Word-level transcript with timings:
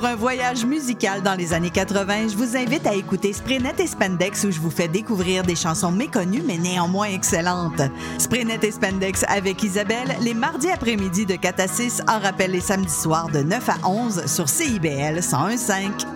Pour 0.00 0.08
un 0.08 0.16
voyage 0.16 0.64
musical 0.64 1.20
dans 1.20 1.34
les 1.34 1.52
années 1.52 1.68
80, 1.68 2.28
je 2.28 2.34
vous 2.34 2.56
invite 2.56 2.86
à 2.86 2.94
écouter 2.94 3.34
Sprinet 3.34 3.74
et 3.78 3.86
Spandex 3.86 4.44
où 4.44 4.50
je 4.50 4.58
vous 4.58 4.70
fais 4.70 4.88
découvrir 4.88 5.42
des 5.42 5.54
chansons 5.54 5.92
méconnues 5.92 6.42
mais 6.42 6.56
néanmoins 6.56 7.08
excellentes. 7.08 7.82
Sprinet 8.16 8.60
et 8.62 8.70
Spandex 8.70 9.26
avec 9.28 9.62
Isabelle, 9.62 10.16
les 10.22 10.32
mardis 10.32 10.70
après-midi 10.70 11.26
de 11.26 11.34
4 11.36 11.60
à 11.60 11.68
6, 11.68 12.02
en 12.08 12.18
rappel 12.18 12.52
les 12.52 12.60
samedis 12.60 12.88
soirs 12.90 13.28
de 13.28 13.40
9 13.40 13.68
à 13.68 13.86
11 13.86 14.24
sur 14.24 14.48
CIBL 14.48 15.18
101.5. 15.18 16.06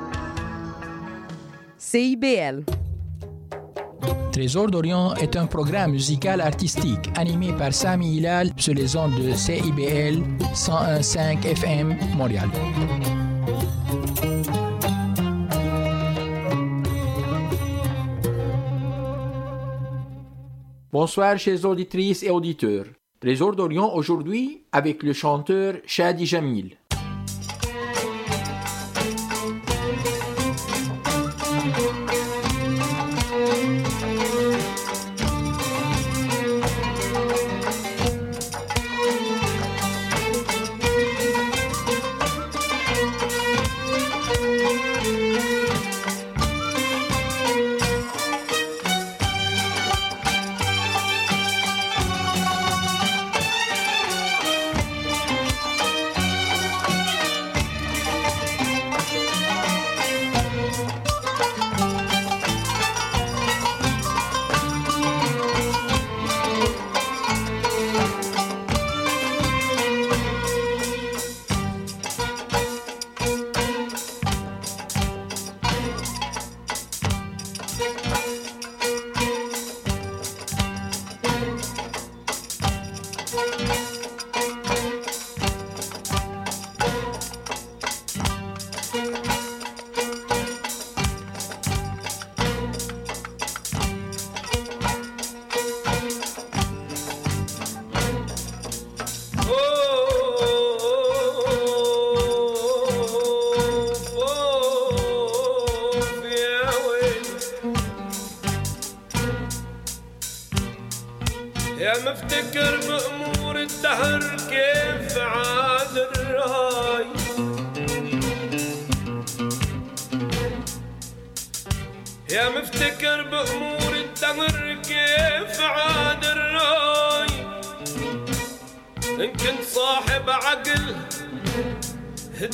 CIBL. 1.76 2.64
Trésor 4.32 4.70
d'Orient 4.70 5.12
est 5.16 5.36
un 5.36 5.44
programme 5.44 5.90
musical 5.90 6.40
artistique 6.40 7.10
animé 7.16 7.52
par 7.52 7.74
Sami 7.74 8.16
Hilal 8.16 8.50
sur 8.56 8.72
les 8.72 8.96
ondes 8.96 9.20
de 9.20 9.34
CIBL 9.34 10.22
101.5 10.54 11.44
FM 11.44 11.98
Montréal. 12.16 12.48
Bonsoir 20.94 21.36
chers 21.40 21.64
auditrices 21.64 22.22
et 22.22 22.30
auditeurs. 22.30 22.86
Trésor 23.18 23.56
d'Orient 23.56 23.92
aujourd'hui 23.96 24.62
avec 24.70 25.02
le 25.02 25.12
chanteur 25.12 25.74
Shadi 25.86 26.24
Jamil. 26.24 26.76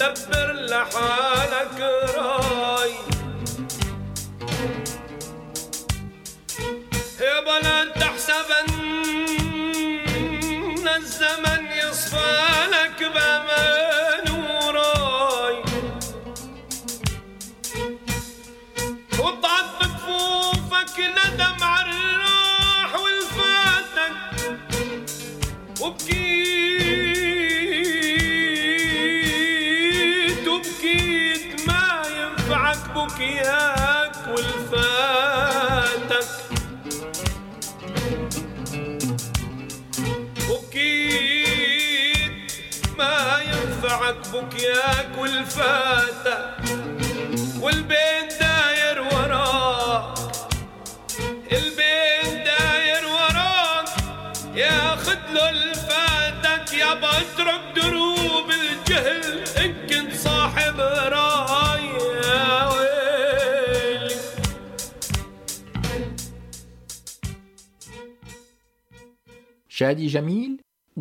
دبر 0.00 0.53
لحالك 0.53 1.78
راي 2.16 2.19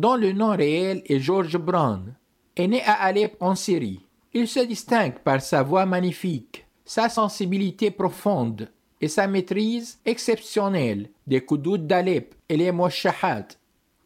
dont 0.00 0.16
le 0.16 0.32
nom 0.32 0.56
réel 0.56 1.02
est 1.04 1.20
George 1.20 1.58
Brown, 1.58 2.14
est 2.56 2.66
né 2.66 2.82
à 2.84 2.94
Alep 3.04 3.36
en 3.40 3.54
Syrie. 3.54 4.00
Il 4.32 4.48
se 4.48 4.60
distingue 4.60 5.18
par 5.18 5.42
sa 5.42 5.62
voix 5.62 5.84
magnifique, 5.84 6.64
sa 6.86 7.10
sensibilité 7.10 7.90
profonde 7.90 8.70
et 9.02 9.08
sa 9.08 9.26
maîtrise 9.26 9.98
exceptionnelle 10.06 11.10
des 11.26 11.44
koudoud 11.44 11.86
d'Alep 11.86 12.34
et 12.48 12.56
les 12.56 12.72
moshahat. 12.72 13.48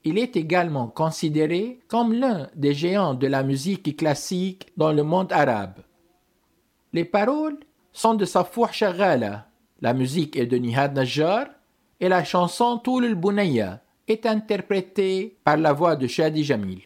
Il 0.02 0.18
est 0.18 0.36
également 0.36 0.88
considéré 0.88 1.78
comme 1.86 2.12
l'un 2.12 2.48
des 2.56 2.74
géants 2.74 3.14
de 3.14 3.28
la 3.28 3.44
musique 3.44 3.96
classique 3.96 4.72
dans 4.76 4.92
le 4.92 5.04
monde 5.04 5.32
arabe. 5.32 5.78
Les 6.92 7.04
paroles 7.04 7.58
sont 7.92 8.14
de 8.14 8.24
Safour 8.24 8.72
Shaghala, 8.72 9.46
la 9.80 9.94
musique 9.94 10.36
est 10.36 10.46
de 10.46 10.56
Nihad 10.56 10.92
Najjar 10.92 11.46
et 12.00 12.08
la 12.08 12.24
chanson 12.24 12.78
Toul 12.78 13.04
el-Bounaya 13.04 13.83
est 14.08 14.26
interprétée 14.26 15.36
par 15.44 15.56
la 15.56 15.72
voix 15.72 15.96
de 15.96 16.06
Shadi 16.06 16.44
Jamil. 16.44 16.82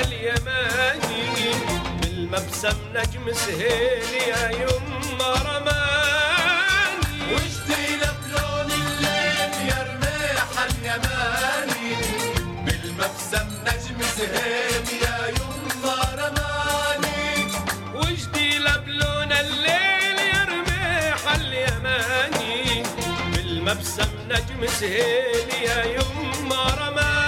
اليماني 0.00 1.24
بالمبسم 2.00 2.78
نجم 2.94 3.32
سهيل 3.32 4.12
يا 4.28 4.50
يما 4.50 5.32
رماني. 5.48 7.16
وجدي 7.32 7.84
لبلون 8.02 8.70
الليل 8.80 9.52
يا 9.70 9.78
رميح 9.88 10.48
اليماني 10.68 11.90
بالمبسم 12.64 13.48
نجم 13.66 13.98
سهيم 14.16 14.84
يا 15.02 15.18
يما 15.38 15.98
رماني. 16.20 17.46
وجدي 17.94 18.58
لبلون 18.58 19.32
الليل 19.32 20.18
يا 20.34 20.42
رميح 20.52 21.20
اليماني 21.34 22.82
بالمبسم 23.32 24.10
نجم 24.28 24.66
سهيل 24.66 25.48
يا 25.62 25.84
يما 25.84 26.62
رماني. 26.80 27.19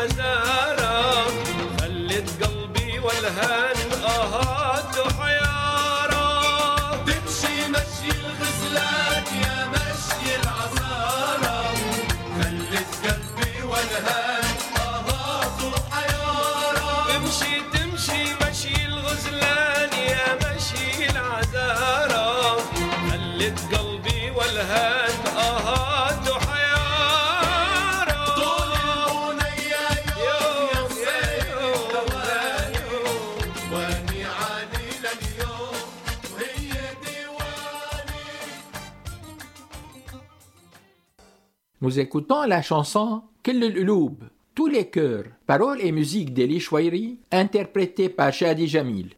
عزاره 0.00 1.24
خلت 1.80 2.28
قلبي 2.44 2.98
والهام 2.98 3.69
Nous 41.90 41.98
écoutons 41.98 42.42
la 42.44 42.62
chanson 42.62 43.22
Kill 43.42 43.64
Uloub, 43.64 44.22
tous 44.54 44.68
les 44.68 44.86
chœurs, 44.90 45.24
paroles 45.44 45.80
et 45.80 45.90
musique 45.90 46.32
d'Eli 46.32 46.60
Chouairi, 46.60 47.18
interprétée 47.32 48.08
par 48.08 48.32
Shadi 48.32 48.68
Jamil. 48.68 49.08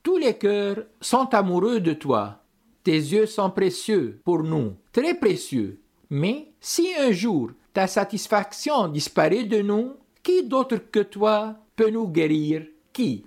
Tous 0.00 0.16
les 0.16 0.34
chœurs 0.34 0.84
sont 1.00 1.34
amoureux 1.34 1.80
de 1.80 1.92
toi. 1.92 2.38
Tes 2.84 2.92
yeux 2.92 3.26
sont 3.26 3.50
précieux 3.50 4.20
pour 4.24 4.44
nous, 4.44 4.74
très 4.92 5.14
précieux. 5.14 5.80
Mais 6.08 6.52
si 6.60 6.86
un 6.96 7.10
jour 7.10 7.50
ta 7.72 7.88
satisfaction 7.88 8.86
disparaît 8.86 9.42
de 9.42 9.60
nous, 9.60 9.94
qui 10.22 10.44
d'autre 10.44 10.76
que 10.92 11.00
toi 11.00 11.56
peut 11.74 11.90
nous 11.90 12.06
guérir? 12.06 12.64
Qui? 12.92 13.24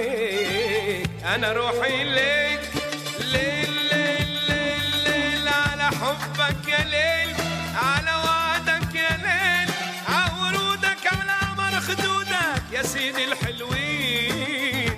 عينيك 0.00 1.10
أنا 1.34 1.52
روحي 1.52 2.04
ليك. 2.04 2.60
ليل 3.20 3.72
ليل 3.92 4.28
ليل 4.48 5.04
ليل 5.04 5.48
على 5.48 5.86
حبك 6.00 6.68
يا 6.68 6.84
ليل. 6.84 7.34
على 7.74 8.14
وعدك 8.24 8.94
يا 8.94 9.16
ليل. 9.26 9.68
عورودك 10.08 11.04
على 11.06 11.36
قمر 11.56 11.80
خدودك. 11.80 12.62
يا 12.72 12.82
سيدي 12.82 13.24
الحلوين. 13.24 14.89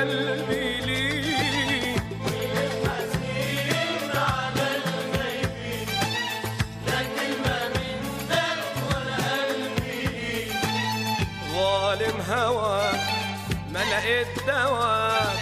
قلبي 0.00 0.80
ظالم 11.54 12.20
هواك 12.30 13.00
ما 13.72 13.78
لقيت 13.78 14.26
دواك 14.46 15.36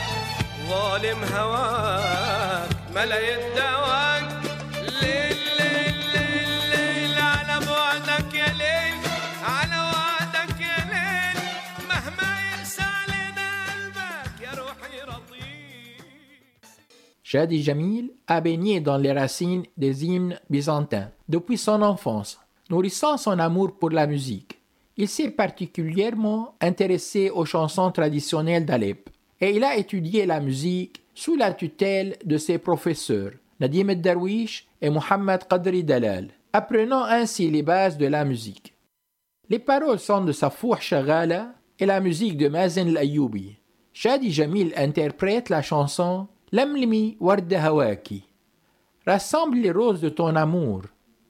ظالم 0.69 1.25
هواك 1.35 2.69
ما 2.95 3.07
لقيت 3.07 3.41
دواك 3.57 4.08
Shadi 17.31 17.63
Jamil 17.63 18.11
a 18.27 18.41
baigné 18.41 18.81
dans 18.81 18.97
les 18.97 19.13
racines 19.13 19.65
des 19.77 20.07
hymnes 20.07 20.41
byzantins 20.49 21.11
depuis 21.29 21.59
son 21.59 21.83
enfance, 21.83 22.41
nourrissant 22.71 23.19
son 23.19 23.39
amour 23.39 23.79
pour 23.79 23.91
la 23.91 24.07
musique. 24.07 24.59
Il 24.97 25.09
s'est 25.09 25.33
particulièrement 25.33 26.55
intéressé 26.63 27.29
aux 27.29 27.45
chansons 27.45 27.93
traditionnelles 27.93 28.65
d'Alep 28.65 29.11
et 29.43 29.55
il 29.55 29.63
a 29.63 29.77
étudié 29.77 30.25
la 30.25 30.41
musique 30.41 31.03
sous 31.15 31.37
la 31.37 31.53
tutelle 31.53 32.17
de 32.25 32.39
ses 32.39 32.57
professeurs, 32.57 33.33
Nadim 33.61 33.91
el-Darwish 33.91 34.67
et 34.81 34.89
Mohammad 34.89 35.47
Qadri 35.47 35.85
Dalal, 35.85 36.29
apprenant 36.55 37.05
ainsi 37.05 37.51
les 37.51 37.63
bases 37.63 37.99
de 37.99 38.07
la 38.07 38.25
musique. 38.25 38.73
Les 39.51 39.59
paroles 39.59 39.99
sont 39.99 40.25
de 40.25 40.33
Safouh 40.33 40.77
Shaghala 40.81 41.53
et 41.79 41.85
la 41.85 42.01
musique 42.01 42.39
de 42.39 42.49
Mazen 42.49 42.89
al-Ayyoubi. 42.89 43.59
Shadi 43.93 44.33
Jamil 44.33 44.73
interprète 44.79 45.51
la 45.51 45.61
chanson 45.61 46.27
Lamlimi 46.52 47.18
Warda 47.20 47.62
Hawaki. 47.66 48.24
Rassemble 49.06 49.58
les 49.58 49.72
roses 49.72 50.02
de 50.02 50.10
ton 50.10 50.36
amour. 50.36 50.84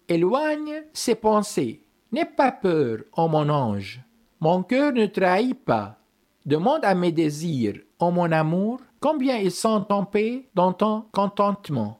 Éloigne 0.08 0.84
ses 0.93 1.15
pensées. 1.15 1.82
N'aie 2.12 2.25
pas 2.25 2.51
peur, 2.51 3.00
ô 3.17 3.27
mon 3.27 3.50
ange. 3.50 4.01
Mon 4.39 4.62
cœur 4.63 4.91
ne 4.93 5.05
trahit 5.05 5.55
pas. 5.55 5.98
Demande 6.46 6.84
à 6.84 6.93
mes 6.93 7.12
désirs, 7.12 7.79
ô 8.00 8.12
mon 8.12 8.32
amour, 8.32 8.82
combien 9.00 9.38
ils 9.38 9.51
sont 9.51 9.86
en 9.91 10.03
paix 10.03 10.50
dans 10.53 10.74
ton 10.74 11.05
contentement. 11.12 12.00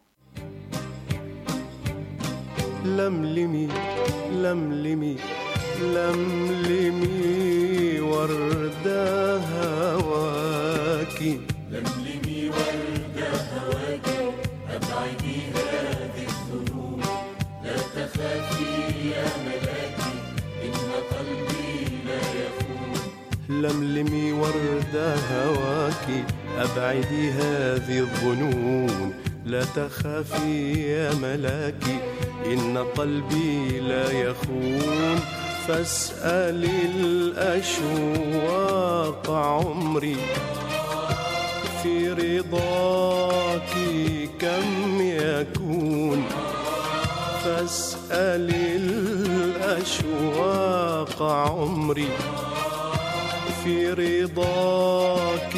لملمي 2.86 3.70
لملمي 4.34 5.18
لملمي 5.82 7.24
وردة 8.00 9.38
هواكي 9.94 11.40
لملمي 23.63 24.33
وردة 24.33 25.15
هواكي 25.15 26.25
أبعدي 26.59 27.31
هذه 27.31 27.99
الظنون. 27.99 29.15
لا 29.47 29.65
تخافي 29.65 30.73
يا 30.93 31.15
ملاكي 31.15 31.99
إن 32.47 32.79
قلبي 32.79 33.81
لا 33.81 34.11
يخون. 34.13 35.21
فاسألي 35.69 36.83
الأشواق 36.95 38.51
عمري 39.31 40.17
في 41.83 42.13
رضاك 42.13 43.73
كم 44.41 45.01
يكون؟ 45.01 46.25
فاسألي 47.45 48.77
الأشواق 49.57 51.23
عمري. 51.23 52.09
في 53.69 53.93
رضاك 53.93 55.53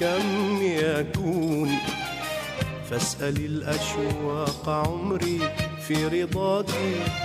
كم 0.00 0.58
يكون؟ 0.62 1.78
فاسأل 2.90 3.36
الأشواق 3.36 4.68
عمري 4.68 5.40
في 5.86 6.06
رضاك 6.06 6.66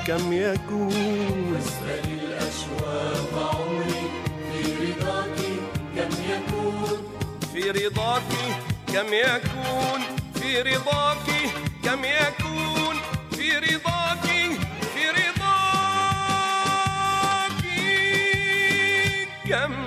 كم 0.08 0.34
يكون؟ 0.34 1.58
فاسأل 1.60 2.06
الأشواق 2.24 3.56
عمري 3.56 4.10
في 4.54 4.62
رضاك 4.86 5.38
كم 5.96 6.12
يكون؟ 6.34 7.00
في 7.54 7.72
رضاك 7.72 8.32
كم 8.88 9.14
يكون؟ 9.14 10.02
في 10.42 10.62
رضاك 10.62 11.28
كم 11.84 12.06
يكون؟ 12.06 12.96
في 13.32 13.58
رضاك 13.58 14.26
في 14.94 15.10
رضاك 15.10 15.38
كم 19.50 19.87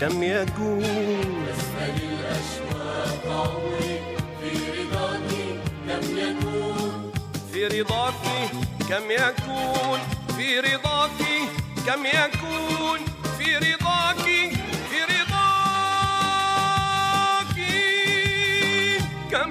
كم 0.00 0.22
يكون؟ 0.22 0.82
فاسأل 1.46 1.96
الأشواق 2.10 3.22
عمري 3.26 4.00
في 4.40 4.50
رضاك 4.82 5.30
كم 5.88 6.04
يكون؟ 6.18 7.12
في 7.52 7.66
رضاك 7.66 8.14
كم 8.88 9.10
يكون؟ 9.10 10.00
في 10.36 10.60
رضاك 10.60 11.20
كم 11.86 12.06
يكون 12.06 12.98
في 13.38 13.56
رضاك 13.56 14.24
في 14.90 14.98
رضاك. 15.10 15.30
كم 19.30 19.50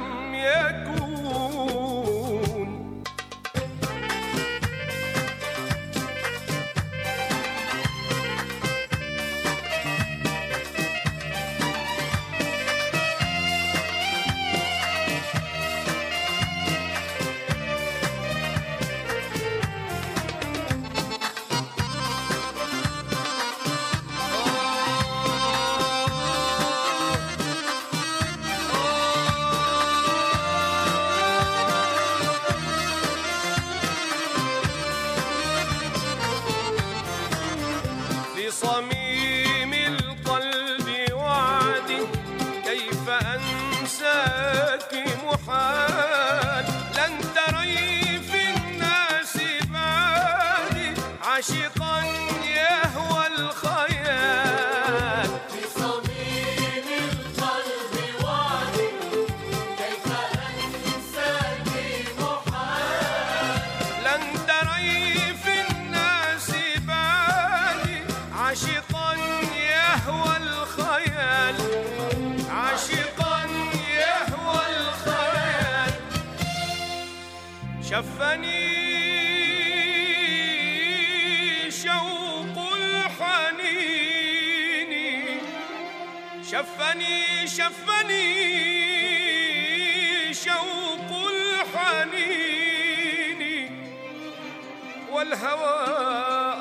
والهوى 95.20 95.80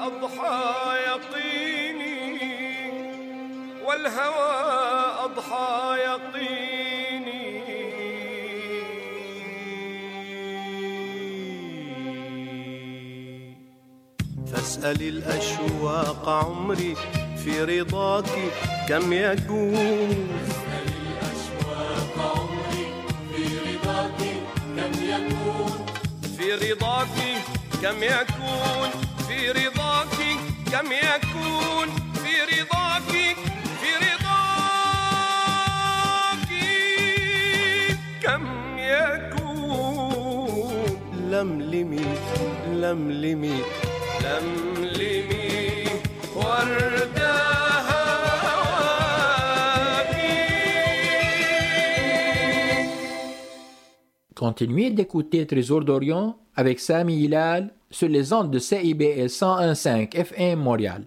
أضحى 0.07 0.97
يقيني. 1.07 2.39
والهوى 3.87 4.53
أضحى 5.25 5.97
يقيني. 5.99 7.63
فاسأل 14.53 15.03
الأشواق 15.03 16.29
عمري 16.29 16.97
في 17.45 17.65
رضاك 17.65 18.53
كم 18.89 19.13
يكون. 19.13 20.29
في 26.39 26.53
رضاك 26.73 27.38
كم 27.83 28.03
يكون 28.03 28.91
في 29.29 29.51
رضاك؟ 29.51 30.17
كم 30.73 30.93
يكون 30.93 31.89
في 32.15 32.33
رضاك؟ 32.53 33.37
في 33.81 33.91
رضاك. 34.07 34.39
كم 38.23 38.45
يكون؟ 38.79 40.39
لملمي 41.31 42.07
لملمي 42.73 43.63
لملمي 44.25 45.85
وردها 46.37 47.18
Continuez 54.39 54.91
d'écouter 54.91 55.45
Trésor 55.49 55.85
d'Orient 55.85 56.39
avec 56.55 56.79
Sami 56.79 57.25
Hilal 57.25 57.75
sur 57.91 58.09
les 58.09 58.33
ondes 58.33 58.53
de 58.53 58.61
CIBL 58.61 59.27
101.5 59.27 60.15
FM 60.15 60.61
Montréal. 60.61 61.07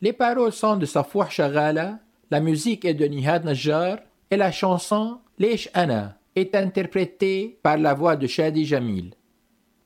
Les 0.00 0.12
paroles 0.12 0.52
sont 0.52 0.76
de 0.76 0.86
Safouah 0.86 1.28
Shagala, 1.28 1.98
la 2.30 2.38
musique 2.38 2.84
est 2.84 2.94
de 2.94 3.06
Nihad 3.06 3.44
Najjar 3.44 3.98
et 4.30 4.36
la 4.36 4.52
chanson 4.52 5.18
Leish 5.36 5.68
Ana 5.74 6.16
est 6.36 6.54
interprétée 6.54 7.58
par 7.60 7.76
la 7.76 7.92
voix 7.92 8.14
de 8.14 8.28
Shadi 8.28 8.64
Jamil. 8.64 9.14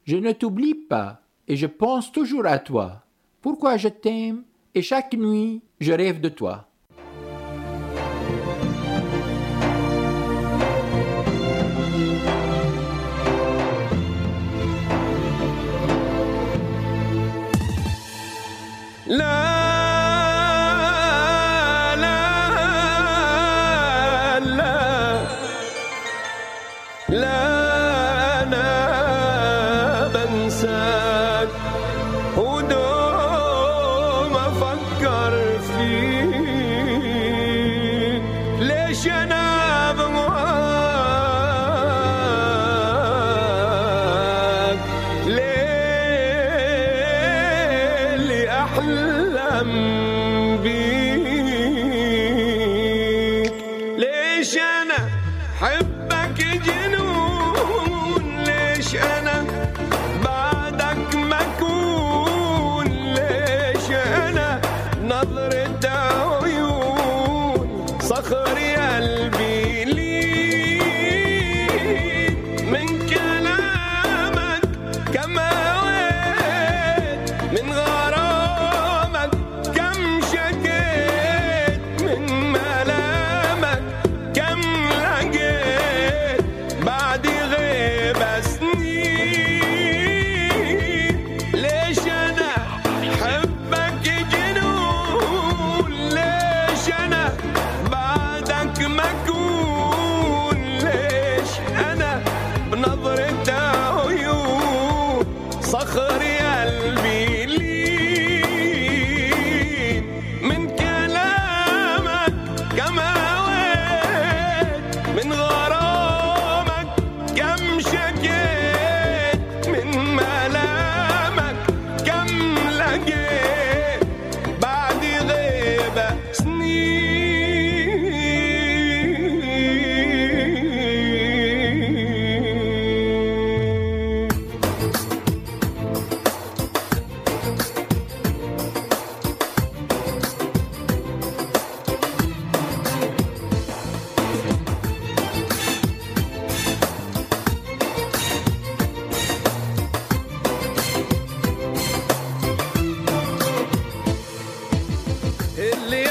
Je 0.05 0.17
ne 0.17 0.33
t'oublie 0.33 0.75
pas 0.75 1.23
et 1.49 1.57
je 1.57 1.67
pense 1.67 2.13
toujours 2.13 2.45
à 2.45 2.59
toi. 2.59 3.03
Pourquoi 3.41 3.79
je 3.79 3.89
t'aime 3.89 4.43
et 4.75 4.83
chaque 4.83 5.15
nuit 5.15 5.63
je 5.81 5.93
rêve 5.95 6.21
de 6.21 6.29
toi. 6.29 6.69
لا 19.07 19.17
لا 21.97 22.21
لا 24.41 25.19
لا 27.09 28.43
أنا 28.43 28.69
بنساك 30.15 31.49
ودوم 32.37 34.33
أفكر 34.37 35.33
فيك 35.69 37.05
ليش 38.61 39.07
أنا 39.09 39.44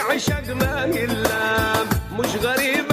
عشق 0.10 0.50
ما 0.56 0.86
يلام 0.96 1.88
مش 2.20 2.36
غريبة 2.36 2.93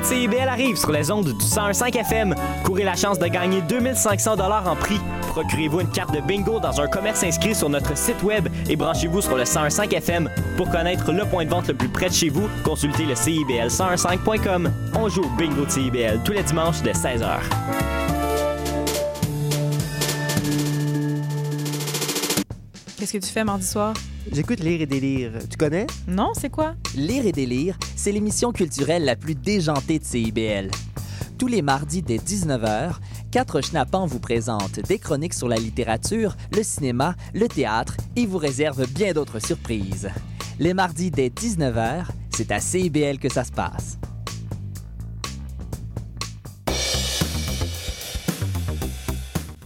De 0.00 0.04
CIBL 0.06 0.48
arrive 0.48 0.76
sur 0.76 0.92
les 0.92 1.10
ondes 1.10 1.26
du 1.26 1.44
101.5 1.44 1.94
FM. 1.98 2.34
Courez 2.64 2.84
la 2.84 2.94
chance 2.94 3.18
de 3.18 3.26
gagner 3.26 3.60
2500 3.60 4.36
dollars 4.36 4.66
en 4.66 4.74
prix. 4.74 4.98
Procurez-vous 5.28 5.80
une 5.80 5.90
carte 5.90 6.14
de 6.14 6.22
bingo 6.22 6.58
dans 6.58 6.80
un 6.80 6.88
commerce 6.88 7.22
inscrit 7.22 7.54
sur 7.54 7.68
notre 7.68 7.94
site 7.98 8.22
web 8.22 8.48
et 8.70 8.76
branchez-vous 8.76 9.20
sur 9.20 9.36
le 9.36 9.44
101.5 9.44 9.94
FM. 9.94 10.30
Pour 10.56 10.70
connaître 10.70 11.12
le 11.12 11.26
point 11.26 11.44
de 11.44 11.50
vente 11.50 11.68
le 11.68 11.74
plus 11.74 11.90
près 11.90 12.08
de 12.08 12.14
chez 12.14 12.30
vous, 12.30 12.48
consultez 12.64 13.04
le 13.04 13.12
CIBL1015.com. 13.12 14.72
On 14.94 15.08
joue 15.10 15.22
au 15.22 15.36
bingo 15.36 15.66
de 15.66 15.70
CIBL 15.70 16.20
tous 16.24 16.32
les 16.32 16.44
dimanches 16.44 16.80
dès 16.80 16.92
16h. 16.92 17.38
Qu'est-ce 22.98 23.12
que 23.12 23.18
tu 23.18 23.30
fais 23.30 23.44
mardi 23.44 23.66
soir? 23.66 23.92
J'écoute 24.32 24.60
Lire 24.60 24.80
et 24.80 24.86
délire. 24.86 25.32
Tu 25.50 25.56
connais? 25.56 25.86
Non, 26.06 26.30
c'est 26.34 26.50
quoi? 26.50 26.74
Lire 26.94 27.26
et 27.26 27.32
délire, 27.32 27.78
c'est 28.02 28.12
l'émission 28.12 28.50
culturelle 28.50 29.04
la 29.04 29.14
plus 29.14 29.34
déjantée 29.34 29.98
de 29.98 30.04
CIBL. 30.04 30.70
Tous 31.36 31.46
les 31.46 31.60
mardis 31.60 32.00
dès 32.00 32.16
19h, 32.16 32.94
Quatre 33.30 33.60
Schnappants 33.60 34.06
vous 34.06 34.20
présentent 34.20 34.80
des 34.88 34.98
chroniques 34.98 35.34
sur 35.34 35.48
la 35.48 35.56
littérature, 35.56 36.34
le 36.56 36.62
cinéma, 36.62 37.14
le 37.34 37.46
théâtre 37.46 37.98
et 38.16 38.24
vous 38.24 38.38
réservent 38.38 38.86
bien 38.88 39.12
d'autres 39.12 39.38
surprises. 39.38 40.08
Les 40.58 40.72
mardis 40.72 41.10
dès 41.10 41.28
19h, 41.28 42.06
c'est 42.30 42.50
à 42.52 42.58
CIBL 42.58 43.18
que 43.18 43.28
ça 43.28 43.44
se 43.44 43.52
passe. 43.52 43.98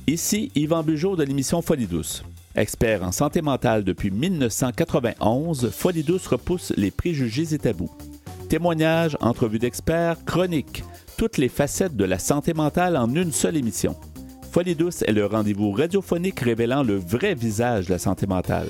Ici 0.09 0.51
Yvan 0.57 0.83
Bugeaud 0.83 1.15
de 1.15 1.23
l'émission 1.23 1.63
Folie 1.63 1.87
douce. 1.87 2.25
Expert 2.57 3.05
en 3.05 3.13
santé 3.13 3.43
mentale 3.43 3.85
depuis 3.85 4.11
1991, 4.11 5.71
Folie 5.71 6.03
douce 6.03 6.27
repousse 6.27 6.73
les 6.77 6.91
préjugés 6.91 7.55
et 7.55 7.59
tabous. 7.59 7.91
Témoignages, 8.49 9.17
entrevues 9.21 9.59
d'experts, 9.59 10.25
chroniques, 10.25 10.85
toutes 11.17 11.39
les 11.39 11.49
facettes 11.49 11.97
de 11.97 12.05
la 12.05 12.19
santé 12.19 12.55
mentale 12.55 12.97
en 12.97 13.13
une 13.15 13.33
seule 13.33 13.57
émission. 13.57 13.97
Folie 14.53 14.75
douce 14.75 15.03
est 15.03 15.13
le 15.13 15.27
rendez-vous 15.27 15.73
radiophonique 15.73 16.41
révélant 16.41 16.83
le 16.83 16.97
vrai 16.97 17.35
visage 17.35 17.87
de 17.87 17.93
la 17.93 17.99
santé 17.99 18.27
mentale. 18.27 18.69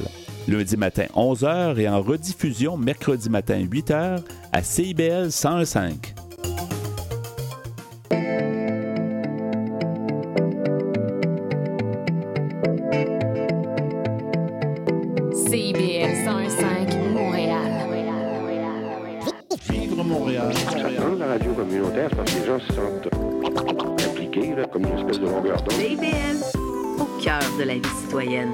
Lundi 0.48 0.76
matin 0.76 1.06
11h 1.14 1.78
et 1.78 1.88
en 1.88 2.00
rediffusion 2.00 2.76
mercredi 2.76 3.28
matin 3.28 3.58
8h 3.60 4.22
à 4.52 4.62
CIBL 4.62 5.30
1015. 5.30 6.23
Se 22.68 22.74
sentent 22.74 23.08
impliqués, 24.06 24.54
là, 24.54 24.64
comme 24.66 24.84
une 24.86 24.98
espèce 24.98 25.20
de 25.20 25.26
longueur 25.26 25.62
d'onde. 25.62 27.00
Au 27.00 27.22
cœur 27.22 27.42
de 27.58 27.64
la 27.64 27.74
vie 27.74 27.96
citoyenne. 28.02 28.52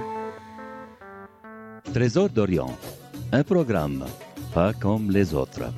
Trésor 1.92 2.28
d'Orient, 2.28 2.76
un 3.32 3.42
programme 3.42 4.04
pas 4.52 4.72
comme 4.72 5.10
les 5.10 5.34
autres. 5.34 5.72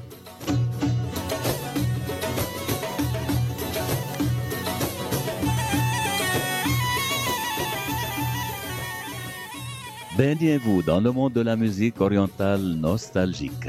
Baignez-vous 10.17 10.83
dans 10.83 11.01
le 11.01 11.11
monde 11.11 11.33
de 11.33 11.41
la 11.41 11.57
musique 11.57 12.01
orientale 12.01 12.61
nostalgique. 12.61 13.69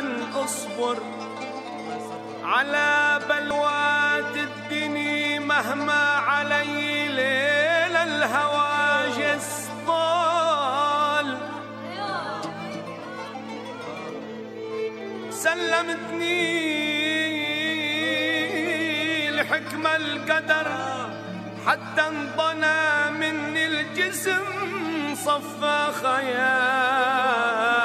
زمن 0.00 0.32
أصبر 0.34 0.98
على 2.44 3.20
بلوات 3.28 4.36
الدنيا 4.36 5.38
مهما 5.38 6.02
علي 6.02 7.08
ليل 7.08 7.96
الهواجس 7.96 9.68
طال 9.86 11.36
سلمتني 15.30 16.48
الحكمة 19.28 19.96
القدر 19.96 20.66
حتى 21.66 22.02
انضنى 22.08 23.10
مني 23.10 23.66
الجسم 23.66 24.44
صفى 25.14 25.92
خيال. 26.02 27.79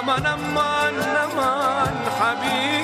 أمان 0.00 0.26
أمان 0.26 0.94
أمان 1.00 1.94
حبيبي 2.18 2.78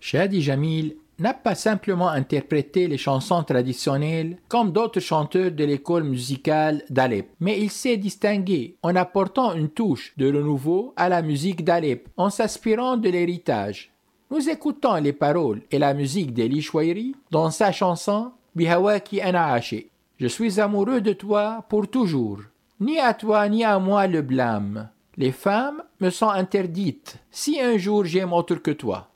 Shadi 0.00 0.42
Jamil 0.42 0.96
n'a 1.18 1.32
pas 1.34 1.54
simplement 1.54 2.08
interprété 2.08 2.86
les 2.86 2.98
chansons 2.98 3.42
traditionnelles 3.42 4.36
comme 4.48 4.70
d'autres 4.70 5.00
chanteurs 5.00 5.50
de 5.50 5.64
l'école 5.64 6.04
musicale 6.04 6.82
d'Alep, 6.90 7.30
mais 7.40 7.58
il 7.60 7.70
s'est 7.70 7.96
distingué 7.96 8.76
en 8.82 8.94
apportant 8.96 9.54
une 9.54 9.70
touche 9.70 10.12
de 10.16 10.26
renouveau 10.26 10.92
à 10.96 11.08
la 11.08 11.22
musique 11.22 11.64
d'Alep 11.64 12.08
en 12.16 12.30
s'inspirant 12.30 12.96
de 12.96 13.08
l'héritage. 13.08 13.94
Nous 14.31 14.47
écoutons 14.47 14.93
les 14.97 15.11
paroles 15.11 15.63
et 15.71 15.79
la 15.79 15.95
musique 15.95 16.35
d'Eli 16.35 16.61
Chouairi 16.61 17.15
dans 17.31 17.49
sa 17.49 17.71
chanson 17.71 18.31
Bihawaki 18.55 19.21
Ana 19.21 19.53
Ashi. 19.53 19.87
Je 20.19 20.27
suis 20.27 20.59
amoureux 20.59 21.01
de 21.01 21.13
toi 21.13 21.65
pour 21.67 21.87
toujours. 21.87 22.41
Ni 22.79 22.99
à 22.99 23.15
toi 23.15 23.49
ni 23.49 23.63
à 23.63 23.79
moi 23.79 24.05
le 24.05 24.21
blâme. 24.21 24.89
Les 25.17 25.31
femmes 25.31 25.81
me 25.99 26.11
sont 26.11 26.29
interdites 26.29 27.17
si 27.31 27.59
un 27.59 27.79
jour 27.79 28.05
j'aime 28.05 28.31
autre 28.31 28.55
que 28.55 28.69
toi. 28.69 29.08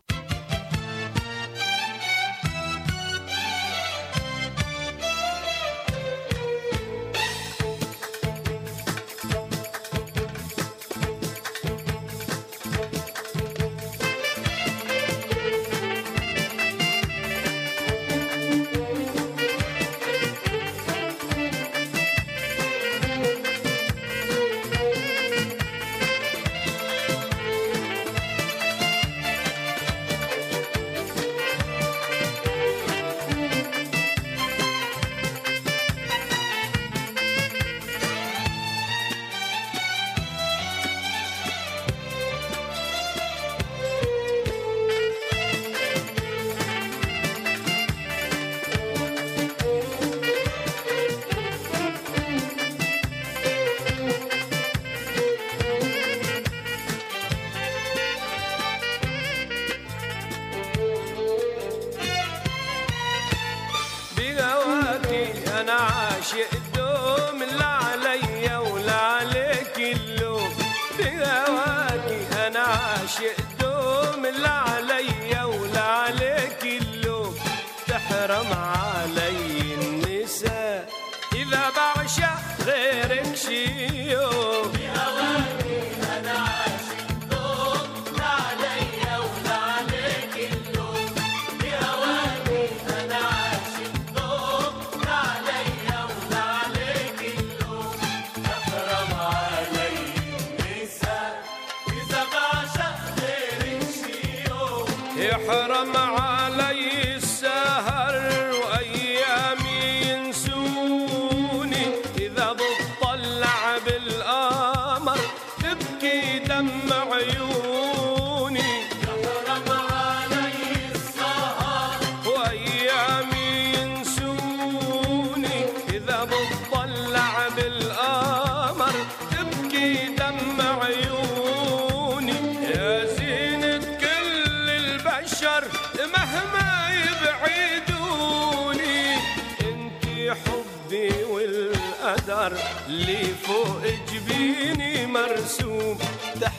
علي 79.02 79.41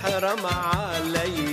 حرم 0.05 0.47
علي. 0.47 1.44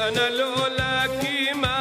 أنا 0.00 0.28
لولاكي 0.30 1.52
ما 1.54 1.79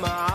my 0.00 0.25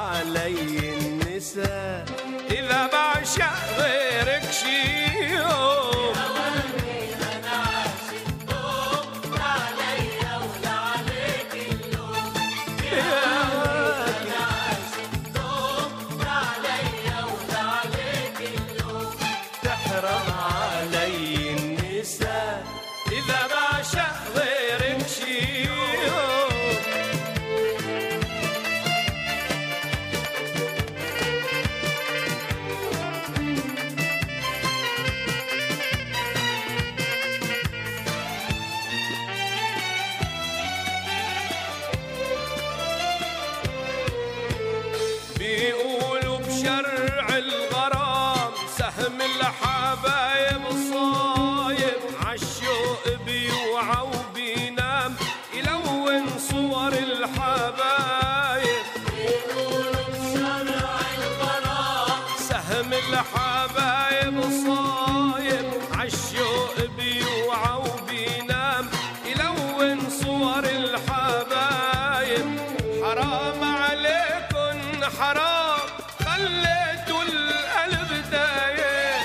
صور 71.07 71.15
الحبايب 71.17 72.59
حرام 73.03 73.63
عليكن 73.63 75.05
حرام. 75.19 75.79
خليتوا 76.25 77.23
القلب 77.23 78.09
دايب 78.31 79.21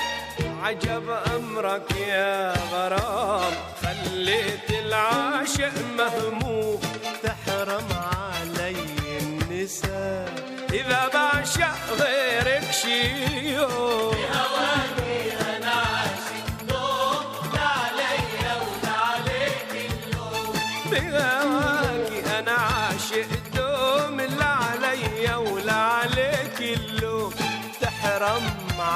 عجب 0.63 1.09
أمرك 1.35 1.91
يا 2.07 2.53
غرام. 2.71 3.53
خليت 3.83 4.69
العاشق 4.69 5.73
مهموم. 5.97 6.81
تحرم 7.23 7.87
علي 7.91 8.75
النساء. 9.21 10.33
إذا 10.73 11.09
بعشق 11.13 11.81
غيرك 11.99 12.71
شي 12.71 13.57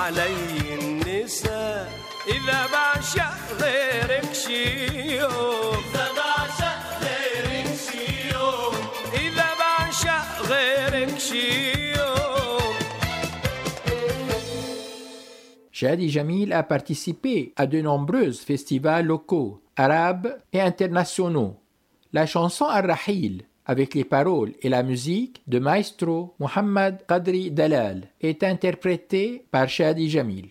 علي 0.00 0.74
النساء 0.80 1.92
اذا 2.28 2.66
بعشق 2.72 3.52
غيرك 3.60 4.32
شي 4.32 5.16
يوم 5.16 5.76
اذا 5.94 6.06
بعشق 6.18 6.80
غيرك 7.02 7.70
شي 7.86 8.28
يوم 8.34 8.74
اذا 9.14 9.48
بعشق 9.60 10.42
غيرك 10.50 11.18
شي 11.18 11.92
يوم 11.92 12.76
Shadi 15.72 16.08
Jamil 16.08 16.54
a 16.54 16.62
participé 16.62 17.52
à 17.54 17.66
de 17.66 17.82
nombreux 17.82 18.32
festivals 18.32 19.04
locaux, 19.04 19.60
arabes 19.76 20.34
et 20.50 20.62
internationaux. 20.62 21.60
La 22.14 22.24
chanson 22.24 22.64
Ar-Rahil, 22.64 23.42
avec 23.65 23.93
les 23.93 24.03
paroles 24.03 24.53
et 24.61 24.69
la 24.69 24.83
musique 24.83 25.41
de 25.47 25.59
maestro 25.59 26.35
Muhammad 26.39 27.05
Qadri 27.07 27.51
Dalal, 27.51 28.09
est 28.21 28.43
interprétée 28.43 29.45
par 29.51 29.69
Shadi 29.69 30.09
Jamil. 30.09 30.49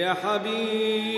يا 0.00 0.14
حبيب 0.14 1.09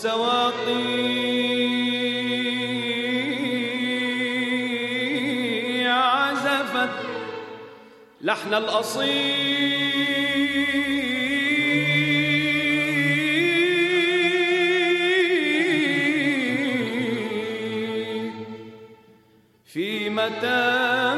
والسواقي 0.00 0.98
عزفت 5.88 6.90
لحن 8.20 8.54
الأصيل 8.54 9.70
في 19.64 20.10
متاهات 20.10 21.09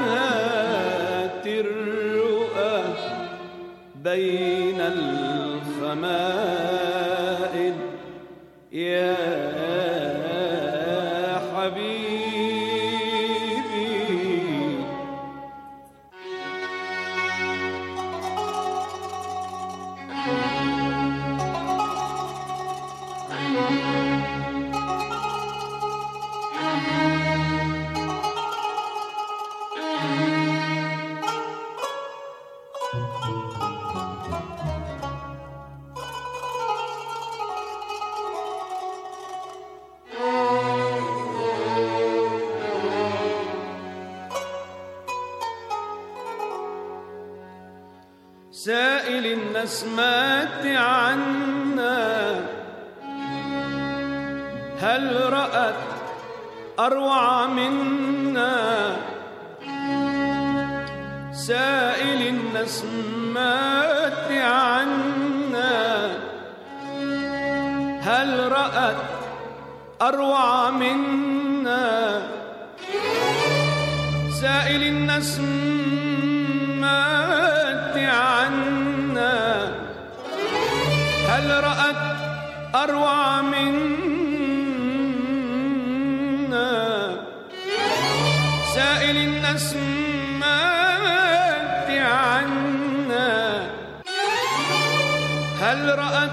هل 95.73 95.99
رأت 95.99 96.31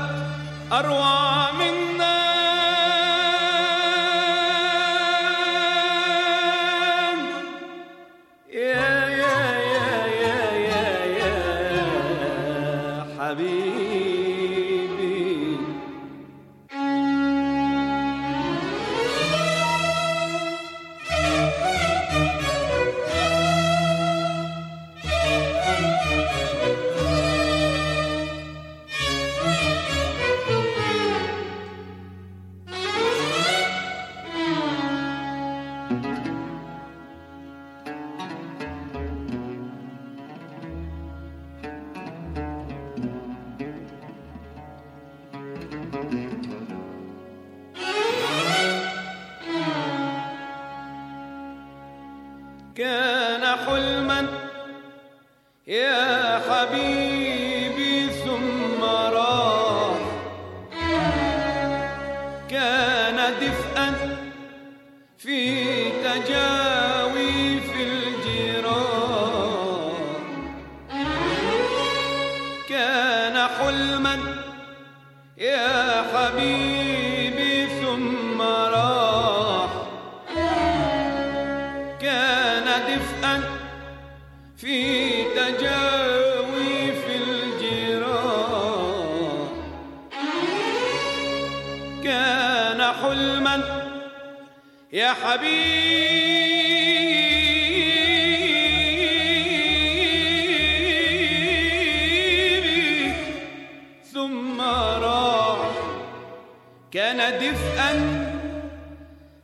أروى 0.71 1.47
منك 1.59 1.98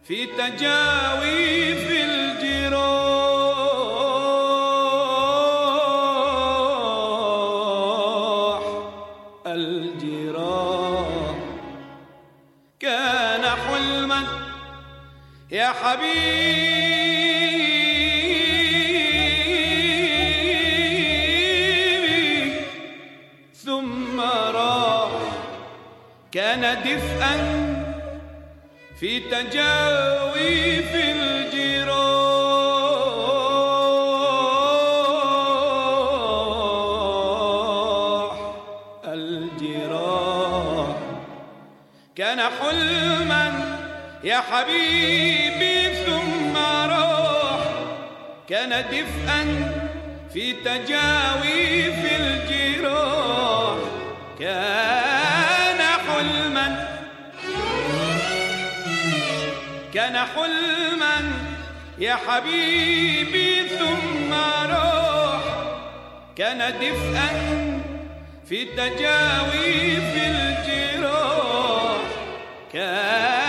في 0.08 0.26
تجاوي 0.26 1.76
في 1.76 2.04
الجراح. 2.04 2.86
الجراح 9.48 11.08
كان 12.80 13.46
حلما 13.46 14.24
يا 15.52 15.68
حبيبي. 15.68 16.66
ثم 23.66 24.22
راح 24.22 25.10
كان 26.32 26.82
دفئا 26.84 27.55
في 29.06 29.20
تجاوي 29.20 30.84
في 30.84 31.12
الجراح. 31.12 31.96
الجراح. 39.06 40.88
كان 42.16 42.40
حلما 42.40 43.54
يا 44.24 44.38
حبيبي 44.38 45.96
ثم 46.06 46.58
راح. 46.90 47.60
كان 48.50 48.86
دفئا 48.92 49.72
في 50.34 50.54
تجاوي 50.54 51.92
في 51.92 52.16
الجراح. 52.16 53.78
كان 54.40 55.45
كان 60.06 60.18
حلما 60.18 61.32
يا 62.00 62.16
حبيبي 62.16 63.68
ثم 63.70 64.34
راح 64.70 65.42
كان 66.36 66.74
دفئا 66.80 67.30
في 68.50 68.66
تجاوي 68.66 69.96
في 69.96 70.28
الجراح 70.28 72.02
كان 72.74 73.45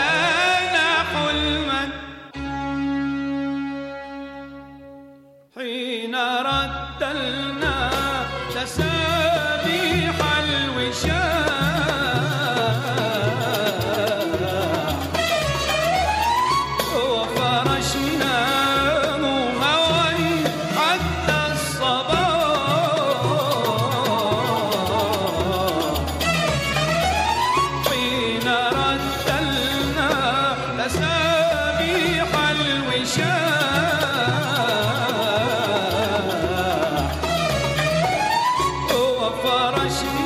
Washington. 39.86 40.25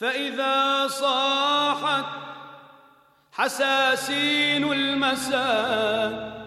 فإذا 0.00 0.88
صاحت 0.88 2.04
حساسين 3.32 4.72
المساء 4.72 6.40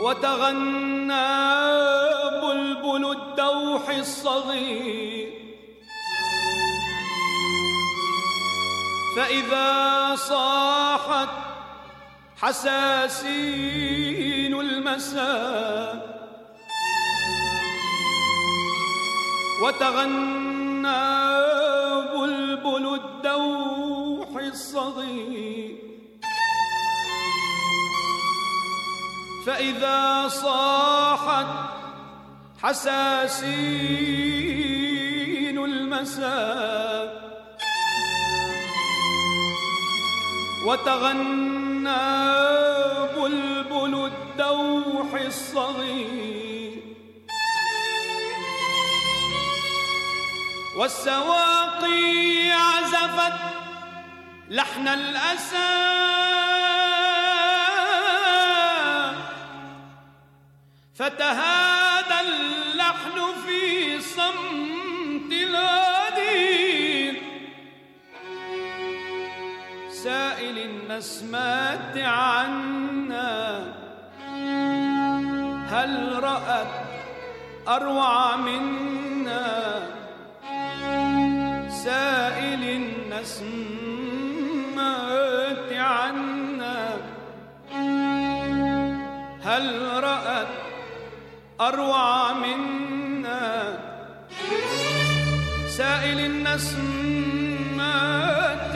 وتغنى 0.00 1.38
بلبل 2.42 3.10
الدوح 3.10 3.88
الصغير 3.88 5.28
فإذا 9.16 10.14
صاحت 10.16 11.28
حساسين 12.36 13.00
المساء 14.60 16.17
وتغنى 19.62 21.04
بلبل 22.14 22.84
الدوح 23.00 24.30
الصغير. 24.36 25.76
فإذا 29.46 30.28
صاحت 30.28 31.46
حساسين 32.62 33.48
المساء 35.64 37.28
وتغنى 40.66 42.06
بلبل 43.16 43.94
الدوح 44.10 45.10
الصغير. 45.26 46.47
والسواقي 50.78 52.50
عزفت 52.50 53.38
لحن 54.48 54.88
الأسى. 54.88 55.88
فتهادى 60.94 62.20
اللحن 62.20 63.18
في 63.46 64.00
صمت 64.00 65.32
الغدير. 65.32 67.22
سائل 69.90 70.58
النسمات 70.58 71.96
عنا. 71.96 73.64
هل 75.70 76.22
رأت 76.22 76.66
أروع 77.68 78.36
منا؟ 78.36 79.97
سائل 81.88 82.62
النسمات 82.64 83.68
عنا. 85.72 86.80
هل 89.44 89.64
رأت 90.04 90.48
أروع 91.60 92.32
منا؟ 92.32 93.78
سائل 95.68 96.18
النسمات 96.20 97.56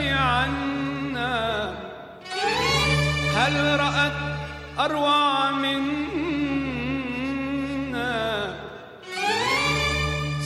عنا. 0.01 1.73
هل 3.35 3.79
رأت 3.79 4.19
أروع 4.79 5.51
منا؟ 5.51 5.83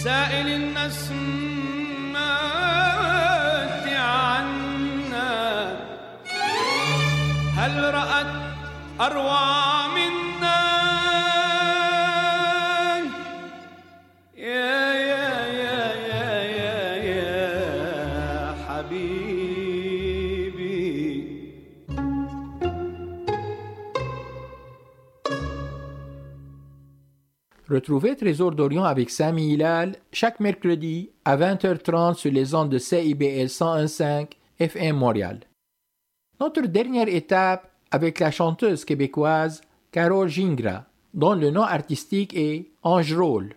سائل 0.04 0.48
النسمات 0.48 1.47
أروع 9.01 9.89
منا 9.89 10.63
يا 14.37 14.93
يا 15.11 15.47
يا 15.61 15.95
يا 16.09 16.31
يا 16.59 16.97
يا 17.11 18.55
حبيبي 18.69 19.63
Retrouvez 27.69 28.17
Trésor 28.17 28.53
d'Orient 28.55 28.85
avec 28.85 29.09
Samy 29.11 29.55
Hilal 29.55 29.97
chaque 30.13 30.41
mercredi 30.41 31.11
à 31.25 31.37
20h30 31.37 32.15
sur 32.15 32.31
les 32.31 32.55
ondes 32.55 32.69
de 32.69 32.79
CIBL 32.79 33.47
101.5 33.47 34.33
FM 34.59 34.97
Montréal. 34.97 35.41
Notre 36.39 36.63
dernière 36.63 37.09
étape 37.09 37.66
avec 37.92 38.20
la 38.20 38.32
chanteuse 38.32 38.86
québécoise 38.86 39.62
Carole 39.92 40.30
Gingra, 40.30 40.86
dont 41.14 41.34
le 41.34 41.50
nom 41.50 41.64
artistique 41.64 42.36
est 42.36 42.68
Ange 42.84 43.14
Roll. 43.14 43.56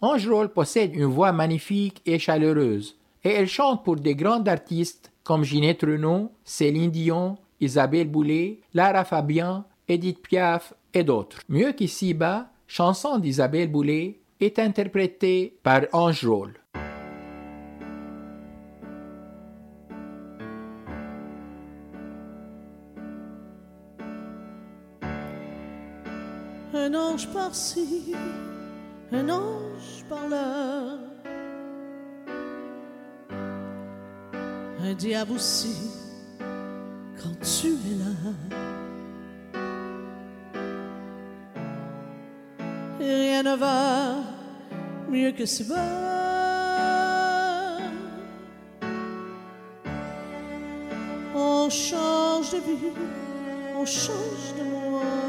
Ange 0.00 0.28
Roll 0.28 0.48
possède 0.50 0.94
une 0.94 1.04
voix 1.04 1.32
magnifique 1.32 2.02
et 2.06 2.18
chaleureuse, 2.18 2.96
et 3.24 3.30
elle 3.30 3.48
chante 3.48 3.84
pour 3.84 3.96
des 3.96 4.14
grands 4.14 4.44
artistes 4.46 5.10
comme 5.24 5.42
Ginette 5.42 5.82
Renault, 5.82 6.30
Céline 6.44 6.90
Dion, 6.90 7.38
Isabelle 7.60 8.08
Boulay, 8.08 8.60
Lara 8.74 9.04
Fabian, 9.04 9.64
Edith 9.88 10.22
Piaf 10.22 10.74
et 10.94 11.02
d'autres. 11.02 11.40
Mieux 11.48 11.72
qu'ici-bas, 11.72 12.48
chanson 12.66 13.18
d'Isabelle 13.18 13.70
Boulay 13.70 14.18
est 14.40 14.58
interprétée 14.58 15.56
par 15.62 15.82
Ange 15.92 16.26
Un 26.78 26.94
ange 26.94 27.26
par-ci, 27.28 28.14
un 29.10 29.28
ange 29.30 30.04
par-là. 30.08 30.98
Un 34.84 34.94
diable 34.94 35.32
aussi, 35.32 35.74
quand 37.20 37.34
tu 37.40 37.68
es 37.68 37.96
là. 37.98 38.12
Et 43.00 43.14
rien 43.14 43.42
ne 43.42 43.56
va 43.56 44.16
mieux 45.08 45.32
que 45.32 45.46
ce 45.46 45.62
bas. 45.64 45.76
On 51.34 51.70
change 51.70 52.52
de 52.52 52.58
vie, 52.58 52.92
on 53.74 53.84
change 53.86 54.54
de 54.58 54.62
moi. 54.62 55.25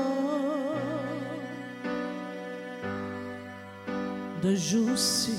de 4.47 4.55
jour-ci, 4.55 5.37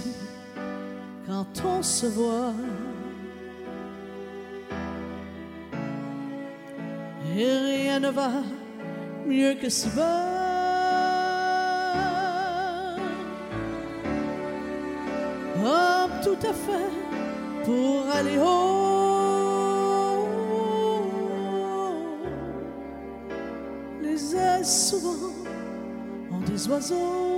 quand 1.27 1.47
on 1.65 1.83
se 1.83 2.07
voit, 2.07 2.53
et 7.35 7.59
rien 7.59 8.01
ne 8.01 8.11
va 8.11 8.31
mieux 9.27 9.55
que 9.55 9.71
si 9.71 9.89
bas. 9.91 10.27
Homme 15.57 16.11
tout 16.23 16.47
à 16.47 16.53
fait 16.53 16.91
pour 17.65 18.11
aller 18.15 18.39
haut. 18.39 18.69
Les 24.03 24.37
ailes 24.37 24.67
souvent 24.67 25.33
ont 26.31 26.41
des 26.41 26.69
oiseaux. 26.69 27.38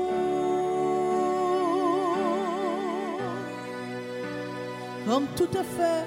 Tout 5.10 5.48
à 5.58 5.64
fait 5.64 6.06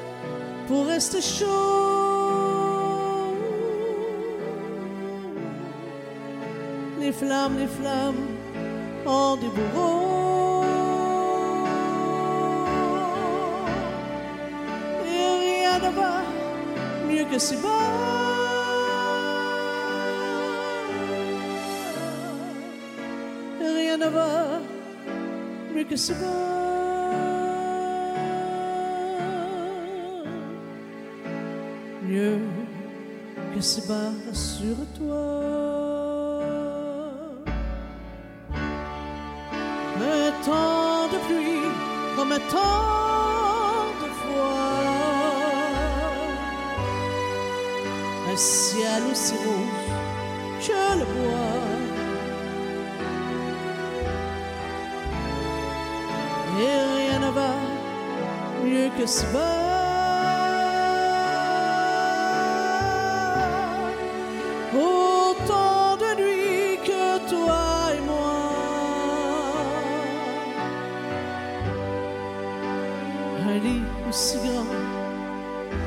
pour 0.66 0.86
rester 0.86 1.22
chaud. 1.22 1.45
Les 7.01 7.12
flammes, 7.12 7.58
les 7.60 7.68
flammes 7.68 8.26
ont 9.06 9.36
des 9.36 9.49
bourreaux. 9.49 10.64
Et 15.06 15.28
rien 15.43 15.80
ne 15.80 15.89
va 15.93 16.22
mieux 17.10 17.26
que 17.26 17.39
si 17.39 17.58
bas. 17.58 17.70
Rien 23.60 23.97
ne 23.97 24.08
va 24.08 24.62
mieux 25.76 25.84
que 25.84 25.97
si 25.97 26.14
bas. 26.14 26.53
Que 33.64 33.70
si 33.70 33.82
bas, 33.88 34.11
rassure-toi. 34.28 35.24
Un 40.16 40.32
temps 40.45 41.07
de 41.14 41.18
pluie 41.26 41.72
comme 42.18 42.34
un 42.34 42.43
temps 42.55 43.88
de 44.01 44.09
froid. 44.20 44.82
Un 48.34 48.36
ciel 48.36 49.01
aussi 49.11 49.36
rouge 49.45 49.91
que 50.66 50.84
le 50.99 51.05
bois. 51.14 51.61
Et 56.59 56.78
rien 56.97 57.20
ne 57.26 57.32
va 57.32 57.53
mieux 58.66 58.89
que 58.97 59.05
ce 59.07 59.26
bas. 59.34 59.73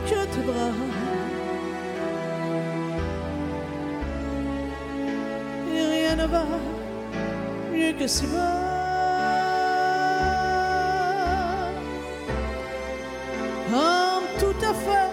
Que 0.09 0.24
tes 0.32 0.42
bras. 0.48 0.72
Et 5.74 5.84
rien 5.94 6.16
ne 6.16 6.26
va 6.26 6.44
mieux 7.72 7.92
que 7.98 8.07
si 8.07 8.26
bas. 8.26 8.66
Comme 13.70 14.26
tout 14.38 14.61
à 14.70 14.72
fait 14.84 15.05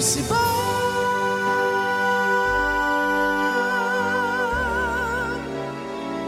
si 0.00 0.22
bas. 0.22 0.36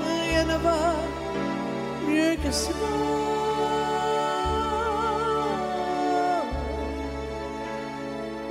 Rien 0.04 0.44
ne 0.44 0.58
va 0.58 0.80
mieux 2.06 2.36
que 2.42 2.50
si 2.50 2.72
bas. 2.80 2.86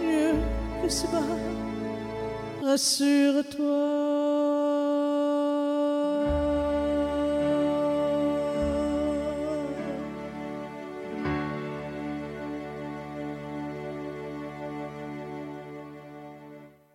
Mieux 0.02 0.36
que 0.82 0.90
si 0.90 1.08
bas. 1.08 1.38
Rassure-toi. 2.64 3.81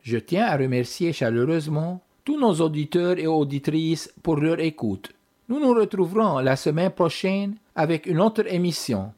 Je 0.06 0.18
tiens 0.18 0.46
à 0.46 0.56
remercier 0.56 1.12
chaleureusement 1.12 2.00
tous 2.24 2.38
nos 2.38 2.54
auditeurs 2.60 3.18
et 3.18 3.26
auditrices 3.26 4.14
pour 4.22 4.36
leur 4.36 4.60
écoute. 4.60 5.10
Nous 5.48 5.58
nous 5.58 5.74
retrouverons 5.74 6.38
la 6.38 6.54
semaine 6.54 6.92
prochaine 6.92 7.56
avec 7.74 8.06
une 8.06 8.20
autre 8.20 8.44
émission. 8.46 9.12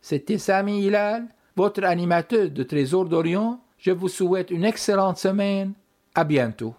C'était 0.00 0.38
Sami 0.38 0.84
Hilal, 0.84 1.26
votre 1.56 1.82
animateur 1.84 2.50
de 2.50 2.62
Trésor 2.62 3.06
d'Orient. 3.06 3.60
Je 3.78 3.90
vous 3.92 4.08
souhaite 4.08 4.50
une 4.50 4.64
excellente 4.64 5.18
semaine. 5.18 5.72
À 6.14 6.24
bientôt. 6.24 6.74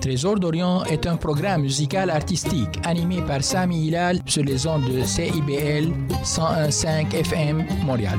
Trésor 0.00 0.38
d'Orient 0.38 0.84
est 0.84 1.06
un 1.06 1.16
programme 1.16 1.62
musical 1.62 2.10
artistique 2.10 2.78
animé 2.84 3.22
par 3.22 3.42
Sami 3.42 3.86
Hilal 3.86 4.20
sur 4.26 4.44
les 4.44 4.66
ondes 4.66 4.84
de 4.84 5.02
CIBL 5.02 5.90
101.5 6.22 7.14
FM 7.14 7.64
Montréal. 7.84 8.18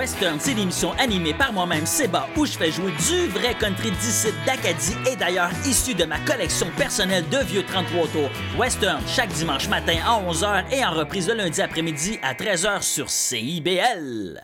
Western, 0.00 0.38
c'est 0.40 0.54
l'émission 0.54 0.92
animée 0.98 1.34
par 1.34 1.52
moi-même, 1.52 1.84
Seba, 1.84 2.26
où 2.34 2.46
je 2.46 2.52
fais 2.52 2.70
jouer 2.70 2.90
du 2.92 3.28
vrai 3.28 3.52
country 3.52 3.90
d'ici 3.90 4.28
d'Acadie 4.46 4.96
et 5.12 5.14
d'ailleurs 5.14 5.50
issu 5.66 5.92
de 5.92 6.04
ma 6.06 6.18
collection 6.20 6.68
personnelle 6.74 7.28
de 7.28 7.36
vieux 7.44 7.62
33 7.66 8.06
tours. 8.06 8.30
Western, 8.58 9.02
chaque 9.06 9.28
dimanche 9.28 9.68
matin 9.68 9.96
à 10.02 10.18
11h 10.26 10.72
et 10.72 10.82
en 10.86 10.92
reprise 10.92 11.28
le 11.28 11.34
lundi 11.34 11.60
après-midi 11.60 12.18
à 12.22 12.32
13h 12.32 12.80
sur 12.80 13.10
CIBL. 13.10 14.42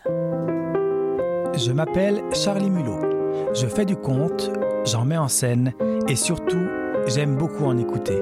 Je 1.55 1.71
m'appelle 1.71 2.21
Charlie 2.35 2.69
Mulot. 2.69 3.49
Je 3.55 3.65
fais 3.65 3.85
du 3.85 3.95
conte, 3.95 4.51
j'en 4.85 5.05
mets 5.05 5.17
en 5.17 5.27
scène 5.27 5.73
et 6.07 6.15
surtout, 6.15 6.67
j'aime 7.07 7.35
beaucoup 7.35 7.65
en 7.65 7.79
écouter. 7.79 8.21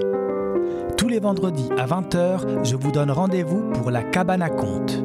Tous 0.97 1.09
les 1.09 1.19
vendredis 1.19 1.67
à 1.77 1.85
20h, 1.85 2.63
je 2.63 2.77
vous 2.77 2.93
donne 2.93 3.11
rendez-vous 3.11 3.71
pour 3.73 3.91
la 3.91 4.03
cabane 4.03 4.41
à 4.41 4.49
contes. 4.49 5.04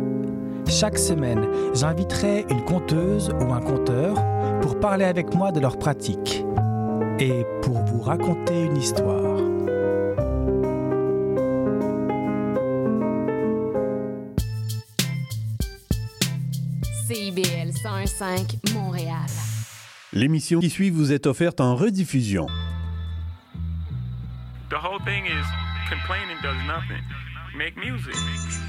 Chaque 0.71 0.99
semaine, 0.99 1.49
j'inviterai 1.75 2.47
une 2.49 2.65
conteuse 2.65 3.31
ou 3.41 3.53
un 3.53 3.61
conteur 3.61 4.15
pour 4.63 4.79
parler 4.79 5.05
avec 5.05 5.35
moi 5.35 5.51
de 5.51 5.59
leur 5.59 5.77
pratique 5.77 6.45
et 7.19 7.45
pour 7.63 7.85
vous 7.85 8.01
raconter 8.01 8.67
une 8.67 8.77
histoire. 8.77 9.39
CIBL 17.09 17.73
105 17.83 18.59
Montréal. 18.73 19.27
L'émission 20.13 20.61
qui 20.61 20.71
suit 20.71 20.91
vous 20.91 21.13
est 21.13 21.27
offerte 21.27 21.61
en 21.61 21.75
rediffusion. 21.75 22.47
The 24.71 24.75
whole 24.75 25.01
thing 25.05 25.25
is 25.27 25.47
complaining 25.91 26.37
does 26.45 26.57
nothing. 26.69 27.03
Make 27.59 27.77
music. 27.77 28.15